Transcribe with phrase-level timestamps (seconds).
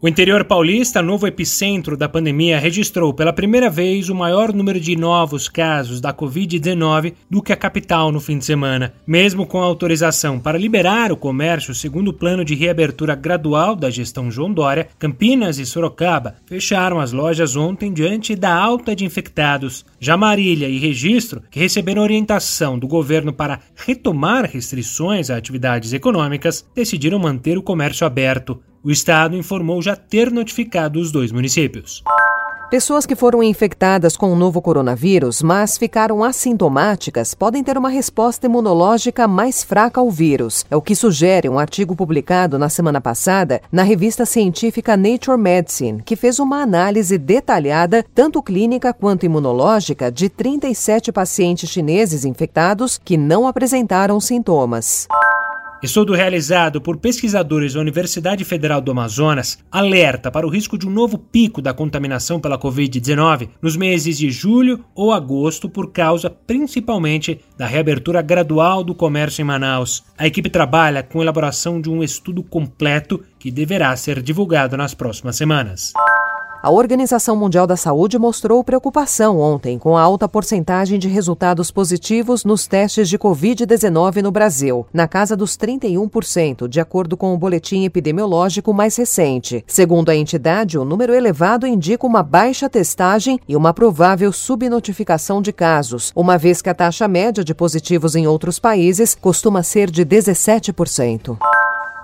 [0.00, 4.94] O interior paulista, novo epicentro da pandemia, registrou pela primeira vez o maior número de
[4.94, 8.94] novos casos da Covid-19 do que a capital no fim de semana.
[9.04, 13.90] Mesmo com a autorização para liberar o comércio segundo o plano de reabertura gradual da
[13.90, 19.84] gestão João Dória, Campinas e Sorocaba fecharam as lojas ontem diante da alta de infectados.
[19.98, 26.64] Já Marília e Registro, que receberam orientação do governo para retomar restrições a atividades econômicas,
[26.72, 28.62] decidiram manter o comércio aberto.
[28.88, 32.02] O Estado informou já ter notificado os dois municípios.
[32.70, 38.46] Pessoas que foram infectadas com o novo coronavírus, mas ficaram assintomáticas, podem ter uma resposta
[38.46, 40.64] imunológica mais fraca ao vírus.
[40.70, 46.02] É o que sugere um artigo publicado na semana passada na revista científica Nature Medicine,
[46.02, 53.18] que fez uma análise detalhada, tanto clínica quanto imunológica, de 37 pacientes chineses infectados que
[53.18, 55.06] não apresentaram sintomas.
[55.80, 60.90] Estudo realizado por pesquisadores da Universidade Federal do Amazonas alerta para o risco de um
[60.90, 67.40] novo pico da contaminação pela Covid-19 nos meses de julho ou agosto, por causa principalmente
[67.56, 70.02] da reabertura gradual do comércio em Manaus.
[70.18, 74.94] A equipe trabalha com a elaboração de um estudo completo que deverá ser divulgado nas
[74.94, 75.92] próximas semanas.
[76.60, 82.44] A Organização Mundial da Saúde mostrou preocupação ontem com a alta porcentagem de resultados positivos
[82.44, 87.84] nos testes de Covid-19 no Brasil, na casa dos 31%, de acordo com o boletim
[87.84, 89.64] epidemiológico mais recente.
[89.68, 95.52] Segundo a entidade, o número elevado indica uma baixa testagem e uma provável subnotificação de
[95.52, 100.04] casos, uma vez que a taxa média de positivos em outros países costuma ser de
[100.04, 101.38] 17%.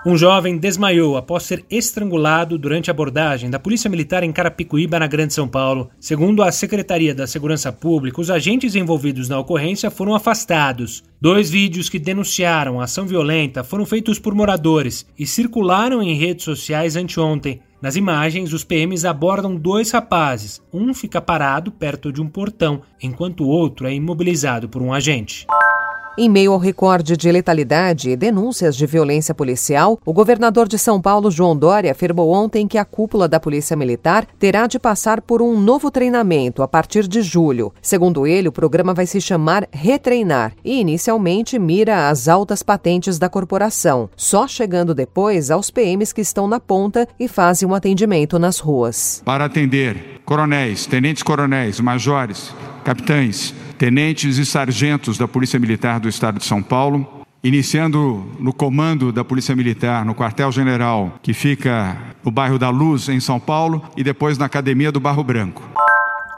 [0.07, 5.07] Um jovem desmaiou após ser estrangulado durante a abordagem da Polícia Militar em Carapicuíba, na
[5.07, 5.89] Grande São Paulo.
[5.99, 11.03] Segundo a Secretaria da Segurança Pública, os agentes envolvidos na ocorrência foram afastados.
[11.19, 16.45] Dois vídeos que denunciaram a ação violenta foram feitos por moradores e circularam em redes
[16.45, 17.63] sociais anteontem.
[17.81, 20.61] Nas imagens, os PMs abordam dois rapazes.
[20.71, 25.47] Um fica parado perto de um portão, enquanto o outro é imobilizado por um agente.
[26.17, 31.01] Em meio ao recorde de letalidade e denúncias de violência policial, o governador de São
[31.01, 35.43] Paulo, João Dória, afirmou ontem que a cúpula da Polícia Militar terá de passar por
[35.43, 37.75] um novo treinamento a partir de julho.
[37.83, 43.29] Segundo ele, o programa vai se chamar Retreinar e, inicialmente, mira as altas patentes da
[43.29, 48.61] corporação, só chegando depois aos PMs que estão na ponta e fazem um atendimento nas
[48.61, 49.21] ruas.
[49.25, 52.55] Para atender coronéis, tenentes-coronéis, majores,
[52.85, 59.13] capitães, tenentes e sargentos da Polícia Militar do Estado de São Paulo, iniciando no comando
[59.13, 64.03] da Polícia Militar, no quartel-general, que fica no bairro da Luz, em São Paulo, e
[64.03, 65.63] depois na Academia do Barro Branco.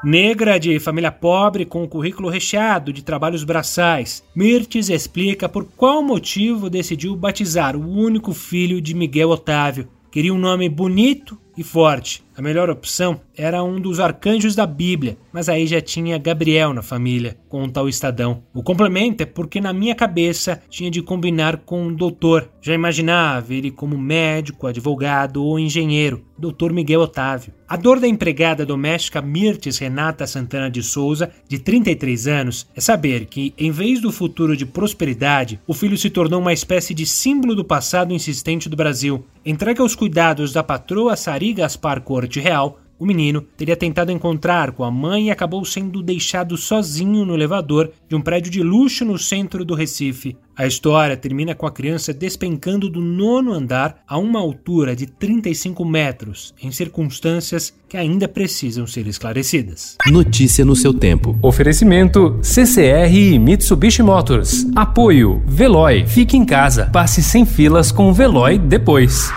[0.03, 6.69] Negra de família pobre com currículo recheado de trabalhos braçais, Mirtes explica por qual motivo
[6.69, 9.89] decidiu batizar o único filho de Miguel Otávio.
[10.11, 12.27] Queria um nome bonito e forte.
[12.37, 16.83] A melhor opção era um dos arcanjos da Bíblia, mas aí já tinha Gabriel na
[16.83, 18.43] família, conta o Estadão.
[18.53, 22.51] O complemento é porque na minha cabeça tinha de combinar com um doutor.
[22.61, 27.55] Já imaginava ele como médico, advogado ou engenheiro, doutor Miguel Otávio.
[27.67, 33.27] A dor da empregada doméstica Mirtes Renata Santana de Souza, de 33 anos, é saber
[33.27, 37.57] que, em vez do futuro de prosperidade, o filho se tornou uma espécie de símbolo
[37.57, 39.25] do passado insistente do Brasil.
[39.45, 44.83] Entregue aos cuidados da patroa Sari Gaspar Corte Real, o menino teria tentado encontrar com
[44.83, 49.19] a mãe e acabou sendo deixado sozinho no elevador de um prédio de luxo no
[49.19, 50.37] centro do Recife.
[50.57, 55.85] A história termina com a criança despencando do nono andar a uma altura de 35
[55.85, 59.99] metros, em circunstâncias que ainda precisam ser esclarecidas.
[60.07, 61.39] Notícia no seu tempo.
[61.43, 64.67] Oferecimento CCR e Mitsubishi Motors.
[64.75, 66.07] Apoio Veloy.
[66.07, 66.87] Fique em casa.
[66.87, 69.31] Passe sem filas com o Veloy depois.